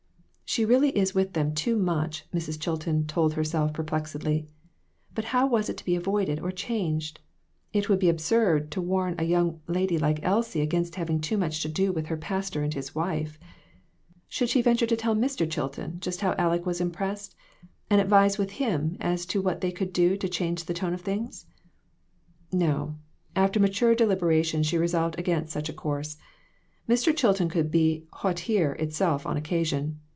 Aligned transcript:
"She 0.43 0.65
really 0.65 0.89
is 0.97 1.15
with 1.15 1.31
them 1.31 1.55
too 1.55 1.77
much," 1.77 2.29
Mrs. 2.33 2.59
Chil 2.59 2.75
ton 2.75 3.05
told 3.05 3.35
herself 3.35 3.71
perplexedly. 3.71 4.49
But 5.15 5.23
how 5.31 5.47
was 5.47 5.69
it 5.69 5.77
to 5.77 5.85
be 5.85 5.95
avoided 5.95 6.41
or 6.41 6.51
changed? 6.51 7.21
It 7.71 7.87
would 7.87 7.99
be 7.99 8.09
absurd 8.09 8.69
to 8.71 8.81
warn 8.81 9.15
a 9.17 9.23
young 9.23 9.61
lady 9.67 9.97
like 9.97 10.19
Elsie 10.23 10.59
against 10.59 10.95
having 10.95 11.21
too 11.21 11.37
much 11.37 11.61
to 11.61 11.69
do 11.69 11.93
with 11.93 12.07
her 12.07 12.17
pastor 12.17 12.63
and 12.63 12.73
his 12.73 12.93
wife! 12.93 13.39
Should 14.27 14.49
she 14.49 14.61
venture 14.61 14.85
to 14.87 14.97
tell 14.97 15.15
Mr. 15.15 15.49
Chilton 15.49 16.01
just 16.01 16.19
how 16.19 16.35
Aleck 16.37 16.65
was 16.65 16.81
impressed, 16.81 17.33
and 17.89 18.01
advise 18.01 18.37
with 18.37 18.51
him 18.59 18.97
as 18.99 19.25
to 19.27 19.41
what 19.41 19.61
they 19.61 19.71
could 19.71 19.93
do 19.93 20.17
to 20.17 20.27
change 20.27 20.65
the 20.65 20.73
tone 20.73 20.93
of 20.93 20.99
things? 20.99 21.45
No; 22.51 22.97
after 23.37 23.57
mature 23.61 23.95
deliberation, 23.95 24.63
she 24.63 24.77
resolved 24.77 25.17
against 25.17 25.53
such 25.53 25.69
a 25.69 25.73
course. 25.73 26.17
Mr. 26.89 27.15
Chilton 27.15 27.47
could 27.47 27.71
be 27.71 28.03
hauteur 28.11 28.73
itself 28.73 29.25
on 29.25 29.37
occasion. 29.37 30.01